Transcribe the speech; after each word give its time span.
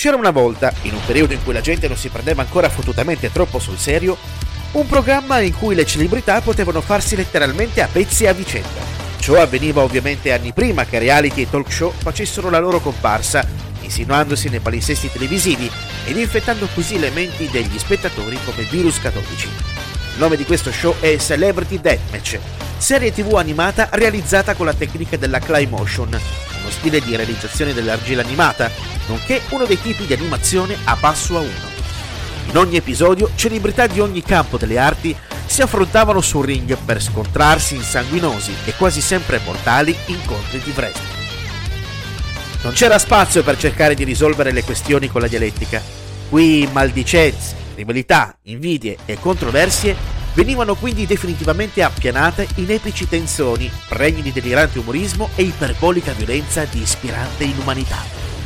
C'era 0.00 0.14
una 0.14 0.30
volta, 0.30 0.72
in 0.82 0.94
un 0.94 1.04
periodo 1.04 1.32
in 1.32 1.42
cui 1.42 1.52
la 1.52 1.60
gente 1.60 1.88
non 1.88 1.96
si 1.96 2.08
prendeva 2.08 2.42
ancora 2.42 2.68
fottutamente 2.68 3.32
troppo 3.32 3.58
sul 3.58 3.76
serio, 3.76 4.16
un 4.74 4.86
programma 4.86 5.40
in 5.40 5.52
cui 5.58 5.74
le 5.74 5.84
celebrità 5.84 6.40
potevano 6.40 6.80
farsi 6.80 7.16
letteralmente 7.16 7.82
a 7.82 7.88
pezzi 7.90 8.24
a 8.28 8.32
vicenda. 8.32 8.80
Ciò 9.18 9.40
avveniva 9.40 9.82
ovviamente 9.82 10.32
anni 10.32 10.52
prima 10.52 10.84
che 10.84 11.00
reality 11.00 11.42
e 11.42 11.50
talk 11.50 11.72
show 11.72 11.92
facessero 11.92 12.48
la 12.48 12.60
loro 12.60 12.78
comparsa, 12.78 13.44
insinuandosi 13.80 14.48
nei 14.48 14.60
palinsesti 14.60 15.10
televisivi 15.10 15.68
ed 16.06 16.16
infettando 16.16 16.68
così 16.72 17.00
le 17.00 17.10
menti 17.10 17.48
degli 17.50 17.76
spettatori 17.76 18.38
come 18.44 18.68
virus 18.70 19.00
catodici. 19.00 19.48
Il 19.48 20.18
nome 20.20 20.36
di 20.36 20.44
questo 20.44 20.70
show 20.70 20.94
è 21.00 21.16
Celebrity 21.18 21.80
Deathmatch, 21.80 22.38
serie 22.76 23.12
tv 23.12 23.34
animata 23.34 23.88
realizzata 23.90 24.54
con 24.54 24.66
la 24.66 24.74
tecnica 24.74 25.16
della 25.16 25.40
Claymotion, 25.40 26.08
uno 26.60 26.70
stile 26.70 27.00
di 27.00 27.16
realizzazione 27.16 27.74
dell'argilla 27.74 28.22
animata, 28.22 28.70
nonché 29.08 29.42
uno 29.50 29.64
dei 29.64 29.80
tipi 29.80 30.06
di 30.06 30.12
animazione 30.12 30.76
a 30.84 30.96
passo 30.96 31.36
a 31.36 31.40
uno. 31.40 31.76
In 32.50 32.56
ogni 32.56 32.76
episodio, 32.76 33.30
celebrità 33.34 33.86
di 33.86 34.00
ogni 34.00 34.22
campo 34.22 34.56
delle 34.56 34.78
arti 34.78 35.14
si 35.44 35.62
affrontavano 35.62 36.20
sul 36.20 36.44
ring 36.44 36.76
per 36.84 37.02
scontrarsi 37.02 37.74
in 37.74 37.82
sanguinosi 37.82 38.54
e 38.64 38.74
quasi 38.74 39.00
sempre 39.00 39.40
mortali 39.44 39.96
incontri 40.06 40.60
di 40.60 40.72
wrestling. 40.74 41.16
Non 42.62 42.72
c'era 42.72 42.98
spazio 42.98 43.42
per 43.42 43.56
cercare 43.56 43.94
di 43.94 44.04
risolvere 44.04 44.52
le 44.52 44.64
questioni 44.64 45.08
con 45.08 45.20
la 45.20 45.28
dialettica. 45.28 45.82
Qui 46.28 46.68
maldicenze, 46.70 47.54
rivalità, 47.74 48.36
invidie 48.44 48.98
e 49.04 49.18
controversie 49.18 50.16
venivano 50.34 50.74
quindi 50.74 51.06
definitivamente 51.06 51.82
appianate 51.82 52.46
in 52.56 52.70
epici 52.70 53.08
tensoni, 53.08 53.70
pregni 53.88 54.22
di 54.22 54.32
delirante 54.32 54.78
umorismo 54.78 55.30
e 55.34 55.42
iperbolica 55.42 56.12
violenza 56.12 56.64
di 56.64 56.80
ispirante 56.80 57.44
inumanità. 57.44 58.37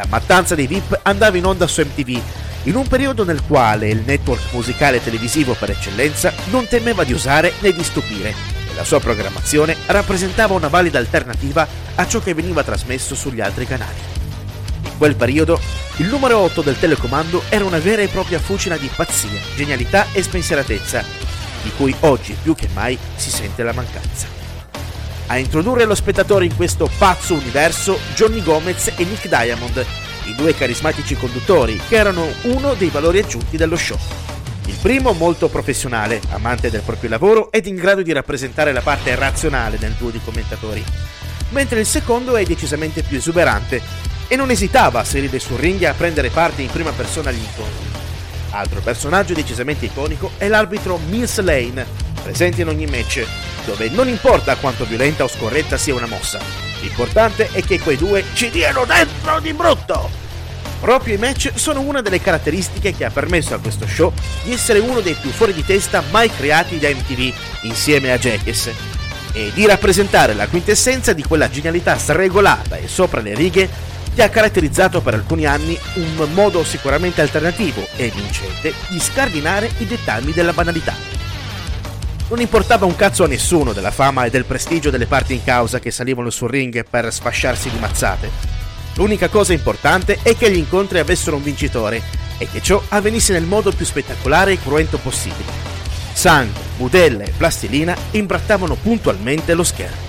La 0.00 0.06
mattanza 0.08 0.54
dei 0.54 0.66
VIP 0.66 0.98
andava 1.02 1.36
in 1.36 1.44
onda 1.44 1.66
su 1.66 1.82
MTV, 1.82 2.22
in 2.62 2.74
un 2.74 2.88
periodo 2.88 3.22
nel 3.22 3.42
quale 3.46 3.90
il 3.90 4.02
network 4.02 4.50
musicale 4.52 5.04
televisivo 5.04 5.52
per 5.52 5.68
eccellenza 5.68 6.32
non 6.46 6.66
temeva 6.66 7.04
di 7.04 7.12
usare 7.12 7.52
né 7.60 7.70
di 7.70 7.84
stupire, 7.84 8.30
e 8.30 8.74
la 8.74 8.84
sua 8.84 8.98
programmazione 8.98 9.76
rappresentava 9.84 10.54
una 10.54 10.68
valida 10.68 10.98
alternativa 10.98 11.68
a 11.96 12.06
ciò 12.06 12.18
che 12.20 12.32
veniva 12.32 12.64
trasmesso 12.64 13.14
sugli 13.14 13.42
altri 13.42 13.66
canali. 13.66 13.98
In 14.84 14.96
quel 14.96 15.16
periodo, 15.16 15.60
il 15.96 16.06
numero 16.06 16.38
8 16.38 16.62
del 16.62 16.78
telecomando 16.78 17.42
era 17.50 17.66
una 17.66 17.78
vera 17.78 18.00
e 18.00 18.08
propria 18.08 18.38
fucina 18.38 18.78
di 18.78 18.88
pazzia, 18.96 19.38
genialità 19.54 20.06
e 20.12 20.22
spensieratezza, 20.22 21.04
di 21.62 21.72
cui 21.76 21.94
oggi 22.00 22.34
più 22.42 22.54
che 22.54 22.70
mai 22.72 22.98
si 23.16 23.28
sente 23.28 23.62
la 23.62 23.74
mancanza. 23.74 24.39
A 25.30 25.38
introdurre 25.38 25.84
lo 25.84 25.94
spettatore 25.94 26.44
in 26.44 26.56
questo 26.56 26.90
pazzo 26.98 27.34
universo 27.34 28.00
Johnny 28.16 28.42
Gomez 28.42 28.92
e 28.96 29.04
Nick 29.04 29.28
Diamond, 29.28 29.86
i 30.24 30.34
due 30.34 30.56
carismatici 30.56 31.14
conduttori 31.14 31.80
che 31.88 31.94
erano 31.94 32.26
uno 32.46 32.74
dei 32.74 32.88
valori 32.88 33.20
aggiunti 33.20 33.56
dello 33.56 33.76
show. 33.76 33.96
Il 34.66 34.76
primo 34.82 35.12
molto 35.12 35.48
professionale, 35.48 36.20
amante 36.30 36.68
del 36.68 36.80
proprio 36.80 37.10
lavoro 37.10 37.52
ed 37.52 37.66
in 37.66 37.76
grado 37.76 38.02
di 38.02 38.10
rappresentare 38.10 38.72
la 38.72 38.80
parte 38.80 39.14
razionale 39.14 39.78
nel 39.78 39.92
duo 39.92 40.10
di 40.10 40.20
commentatori, 40.20 40.84
mentre 41.50 41.78
il 41.78 41.86
secondo 41.86 42.34
è 42.34 42.42
decisamente 42.42 43.04
più 43.04 43.16
esuberante 43.16 43.80
e 44.26 44.34
non 44.34 44.50
esitava 44.50 44.98
a 44.98 45.04
salire 45.04 45.38
sul 45.38 45.58
ring 45.58 45.80
e 45.80 45.86
a 45.86 45.94
prendere 45.94 46.30
parte 46.30 46.62
in 46.62 46.70
prima 46.70 46.90
persona 46.90 47.30
agli 47.30 47.38
incontri. 47.38 47.86
Altro 48.50 48.80
personaggio 48.80 49.34
decisamente 49.34 49.84
iconico 49.84 50.32
è 50.38 50.48
l'arbitro 50.48 50.98
Mills 51.08 51.38
Lane, 51.38 51.86
presente 52.20 52.62
in 52.62 52.68
ogni 52.68 52.86
match, 52.86 53.24
dove 53.64 53.88
non 53.90 54.08
importa 54.08 54.56
quanto 54.56 54.84
violenta 54.84 55.24
o 55.24 55.28
scorretta 55.28 55.76
sia 55.76 55.94
una 55.94 56.06
mossa, 56.06 56.38
l'importante 56.80 57.48
è 57.52 57.62
che 57.62 57.80
quei 57.80 57.96
due 57.96 58.24
ci 58.34 58.50
diano 58.50 58.84
dentro 58.84 59.40
di 59.40 59.52
brutto! 59.52 60.28
Proprio 60.80 61.14
i 61.14 61.18
match 61.18 61.52
sono 61.54 61.80
una 61.80 62.00
delle 62.00 62.22
caratteristiche 62.22 62.94
che 62.94 63.04
ha 63.04 63.10
permesso 63.10 63.54
a 63.54 63.58
questo 63.58 63.86
show 63.86 64.12
di 64.44 64.52
essere 64.52 64.78
uno 64.78 65.00
dei 65.00 65.14
più 65.14 65.30
fuori 65.30 65.52
di 65.52 65.64
testa 65.64 66.02
mai 66.10 66.30
creati 66.30 66.78
da 66.78 66.88
MTV 66.88 67.34
insieme 67.62 68.12
a 68.12 68.18
Jackass 68.18 68.70
e 69.32 69.50
di 69.52 69.66
rappresentare 69.66 70.32
la 70.34 70.48
quintessenza 70.48 71.12
di 71.12 71.22
quella 71.22 71.50
genialità 71.50 71.98
sregolata 71.98 72.76
e 72.76 72.88
sopra 72.88 73.20
le 73.20 73.34
righe 73.34 73.68
che 74.14 74.22
ha 74.22 74.30
caratterizzato 74.30 75.02
per 75.02 75.14
alcuni 75.14 75.44
anni 75.44 75.78
un 75.94 76.28
modo 76.32 76.64
sicuramente 76.64 77.20
alternativo 77.20 77.86
e 77.96 78.10
vincente 78.14 78.72
di 78.88 78.98
scardinare 78.98 79.70
i 79.78 79.86
dettagli 79.86 80.32
della 80.32 80.52
banalità. 80.52 81.19
Non 82.30 82.40
importava 82.40 82.86
un 82.86 82.94
cazzo 82.94 83.24
a 83.24 83.26
nessuno 83.26 83.72
della 83.72 83.90
fama 83.90 84.24
e 84.24 84.30
del 84.30 84.44
prestigio 84.44 84.90
delle 84.90 85.06
parti 85.06 85.34
in 85.34 85.42
causa 85.42 85.80
che 85.80 85.90
salivano 85.90 86.30
sul 86.30 86.48
ring 86.48 86.84
per 86.88 87.12
sfasciarsi 87.12 87.68
di 87.68 87.78
mazzate 87.78 88.30
L'unica 88.94 89.28
cosa 89.28 89.52
importante 89.52 90.18
è 90.22 90.36
che 90.36 90.50
gli 90.50 90.56
incontri 90.56 90.98
avessero 90.98 91.36
un 91.36 91.42
vincitore 91.42 92.02
e 92.38 92.48
che 92.48 92.60
ciò 92.62 92.82
avvenisse 92.88 93.32
nel 93.32 93.44
modo 93.44 93.72
più 93.72 93.84
spettacolare 93.84 94.52
e 94.52 94.60
cruento 94.60 94.98
possibile. 94.98 95.50
Sangue, 96.12 96.60
budella 96.76 97.24
e 97.24 97.32
plastilina 97.36 97.96
imbrattavano 98.12 98.74
puntualmente 98.74 99.54
lo 99.54 99.64
schermo. 99.64 100.08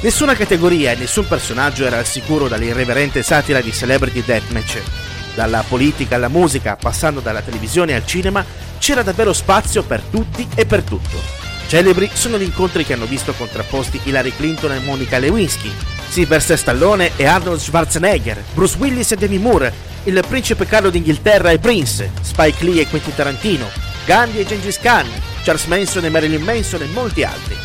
Nessuna 0.00 0.34
categoria 0.34 0.92
e 0.92 0.96
nessun 0.96 1.26
personaggio 1.26 1.84
era 1.84 1.98
al 1.98 2.06
sicuro 2.06 2.48
dall'irreverente 2.48 3.22
satira 3.22 3.60
di 3.60 3.72
Celebrity 3.72 4.22
Deathmatch. 4.24 4.82
Dalla 5.34 5.64
politica 5.66 6.14
alla 6.14 6.28
musica, 6.28 6.76
passando 6.76 7.20
dalla 7.20 7.42
televisione 7.42 7.94
al 7.94 8.06
cinema, 8.06 8.44
c'era 8.78 9.02
davvero 9.02 9.32
spazio 9.32 9.82
per 9.82 10.00
tutti 10.00 10.46
e 10.54 10.66
per 10.66 10.82
tutto. 10.82 11.20
Celebri 11.68 12.08
sono 12.12 12.38
gli 12.38 12.42
incontri 12.42 12.84
che 12.84 12.92
hanno 12.92 13.06
visto 13.06 13.32
contrapposti 13.32 14.00
Hillary 14.04 14.32
Clinton 14.36 14.72
e 14.72 14.78
Monica 14.80 15.18
Lewinsky, 15.18 15.72
Sylvester 16.08 16.56
Stallone 16.56 17.10
e 17.16 17.26
Arnold 17.26 17.58
Schwarzenegger, 17.58 18.42
Bruce 18.54 18.76
Willis 18.78 19.12
e 19.12 19.16
Demi 19.16 19.38
Moore, 19.38 19.72
il 20.04 20.22
principe 20.28 20.66
Carlo 20.66 20.90
d'Inghilterra 20.90 21.50
e 21.50 21.58
Prince, 21.58 22.12
Spike 22.20 22.64
Lee 22.64 22.82
e 22.82 22.86
Quentin 22.86 23.14
Tarantino, 23.14 23.68
Gandhi 24.04 24.38
e 24.38 24.46
Gengis 24.46 24.78
Khan, 24.78 25.06
Charles 25.42 25.64
Manson 25.66 26.04
e 26.04 26.10
Marilyn 26.10 26.42
Manson 26.42 26.82
e 26.82 26.86
molti 26.86 27.24
altri. 27.24 27.56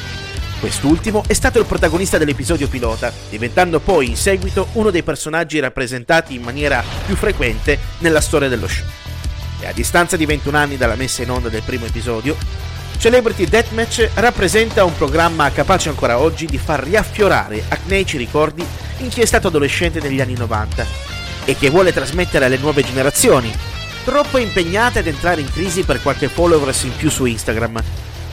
Quest'ultimo 0.59 1.23
è 1.28 1.33
stato 1.33 1.59
il 1.59 1.66
protagonista 1.66 2.17
dell'episodio 2.17 2.67
pilota, 2.67 3.11
diventando 3.29 3.79
poi 3.79 4.09
in 4.09 4.16
seguito 4.16 4.67
uno 4.73 4.89
dei 4.91 5.03
personaggi 5.03 5.59
rappresentati 5.59 6.35
in 6.35 6.41
maniera 6.41 6.83
più 7.05 7.16
frequente 7.16 7.79
nella 7.99 8.22
storia 8.22 8.47
dello 8.47 8.67
show. 8.67 8.85
E 9.61 9.67
a 9.67 9.73
distanza 9.73 10.17
di 10.17 10.25
21 10.25 10.57
anni 10.57 10.75
dalla 10.75 10.95
messa 10.95 11.22
in 11.22 11.29
onda 11.29 11.47
del 11.47 11.61
primo 11.61 11.85
episodio, 11.85 12.35
Celebrity 12.97 13.45
Deathmatch 13.45 14.09
rappresenta 14.16 14.83
un 14.83 14.95
programma 14.95 15.51
capace 15.51 15.89
ancora 15.89 16.17
oggi 16.17 16.47
di 16.47 16.57
far 16.57 16.83
riaffiorare 16.83 17.63
acneici 17.67 18.17
ricordi 18.17 18.66
in 18.97 19.09
chi 19.09 19.22
è 19.22 19.25
stato 19.25 19.47
adolescente 19.47 19.99
negli 19.99 20.19
anni 20.19 20.35
90 20.35 20.85
e 21.45 21.55
che 21.55 21.69
vuole 21.69 21.94
trasmettere 21.94 22.45
alle 22.45 22.57
nuove 22.57 22.83
generazioni, 22.83 23.53
troppo 24.03 24.39
impegnate 24.39 24.99
ad 24.99 25.07
entrare 25.07 25.41
in 25.41 25.51
crisi 25.51 25.83
per 25.83 26.01
qualche 26.01 26.28
followers 26.28 26.83
in 26.83 26.95
più 26.95 27.09
su 27.09 27.25
Instagram, 27.25 27.81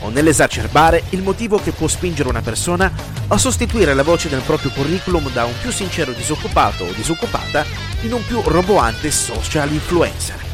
o 0.01 0.09
nell'esacerbare 0.09 1.03
il 1.09 1.21
motivo 1.21 1.59
che 1.59 1.71
può 1.71 1.87
spingere 1.87 2.29
una 2.29 2.41
persona 2.41 2.91
a 3.27 3.37
sostituire 3.37 3.93
la 3.93 4.03
voce 4.03 4.29
del 4.29 4.41
proprio 4.41 4.71
curriculum 4.71 5.31
da 5.31 5.45
un 5.45 5.53
più 5.61 5.71
sincero 5.71 6.11
disoccupato 6.11 6.85
o 6.85 6.91
disoccupata 6.93 7.65
in 8.01 8.13
un 8.13 8.25
più 8.25 8.41
roboante 8.41 9.11
social 9.11 9.71
influencer. 9.71 10.48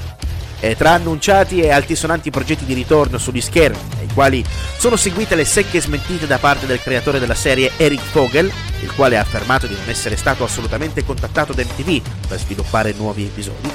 E 0.66 0.76
tra 0.76 0.94
annunciati 0.94 1.62
e 1.62 1.70
altisonanti 1.70 2.32
progetti 2.32 2.66
di 2.66 2.74
ritorno 2.74 3.20
sugli 3.20 3.40
schermi, 3.40 3.78
ai 4.00 4.08
quali 4.12 4.44
sono 4.80 4.96
seguite 4.96 5.36
le 5.36 5.46
secche 5.46 5.80
smentite 5.80 6.26
da 6.26 6.40
parte 6.40 6.66
del 6.66 6.82
creatore 6.82 7.20
della 7.20 7.36
serie 7.36 7.74
Eric 7.78 8.02
Vogel, 8.12 8.52
il 8.82 8.92
quale 8.96 9.16
ha 9.16 9.22
affermato 9.22 9.68
di 9.68 9.76
non 9.76 9.88
essere 9.88 10.18
stato 10.18 10.44
assolutamente 10.44 11.06
contattato 11.06 11.54
da 11.54 11.62
MTV 11.62 12.02
per 12.28 12.40
sviluppare 12.40 12.96
nuovi 12.98 13.26
episodi, 13.26 13.72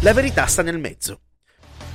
la 0.00 0.12
verità 0.12 0.44
sta 0.44 0.60
nel 0.60 0.78
mezzo. 0.78 1.20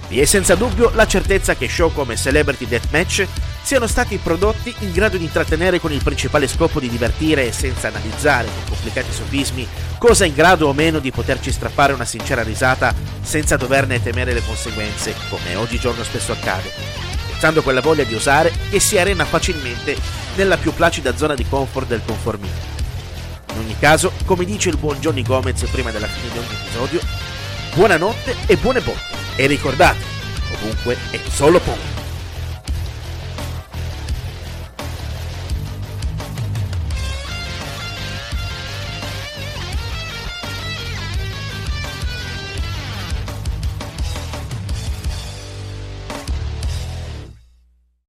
Vi 0.10 0.20
è 0.20 0.26
senza 0.26 0.56
dubbio 0.56 0.90
la 0.96 1.06
certezza 1.06 1.56
che 1.56 1.70
show 1.70 1.94
come 1.94 2.16
Celebrity 2.16 2.66
Deathmatch 2.66 3.28
siano 3.62 3.86
stati 3.86 4.18
prodotti 4.18 4.74
in 4.80 4.92
grado 4.92 5.18
di 5.18 5.24
intrattenere 5.24 5.80
con 5.80 5.92
il 5.92 6.02
principale 6.02 6.48
scopo 6.48 6.80
di 6.80 6.90
divertire 6.90 7.46
e 7.46 7.52
senza 7.52 7.90
analizzare 7.90 8.48
con 8.48 8.70
complicati 8.70 9.12
sofismi 9.12 9.68
cosa 10.00 10.26
in 10.26 10.34
grado 10.34 10.68
o 10.68 10.74
meno 10.74 10.98
di 10.98 11.12
poterci 11.12 11.52
strappare 11.52 11.94
una 11.94 12.06
sincera 12.06 12.42
risata 12.42 12.92
senza 13.22 13.56
doverne 13.56 14.02
temere 14.02 14.34
le 14.34 14.42
conseguenze, 14.44 15.14
come 15.30 15.54
oggigiorno 15.54 16.04
spesso 16.04 16.32
accade, 16.32 16.72
pensando 17.30 17.62
quella 17.62 17.82
voglia 17.82 18.04
di 18.04 18.16
osare 18.16 18.52
che 18.72 18.80
si 18.80 18.98
arena 18.98 19.26
facilmente 19.26 19.96
nella 20.36 20.58
più 20.58 20.74
placida 20.74 21.16
zona 21.16 21.36
di 21.36 21.46
comfort 21.48 21.86
del 21.86 22.02
conformismo. 22.04 22.78
In 23.54 23.60
ogni 23.60 23.76
caso, 23.78 24.12
come 24.26 24.44
dice 24.44 24.70
il 24.70 24.78
buon 24.78 24.98
Johnny 25.00 25.22
Gomez 25.22 25.62
prima 25.70 25.92
della 25.92 26.08
fine 26.08 26.32
di 26.32 26.38
ogni 26.40 26.60
episodio, 26.64 27.00
buonanotte 27.76 28.36
e 28.48 28.58
buone 28.58 28.82
botte. 28.82 29.19
E 29.40 29.48
ricordate, 29.48 30.04
comunque 30.52 30.98
è 31.12 31.20
solo 31.30 31.62
ponte. 31.62 31.99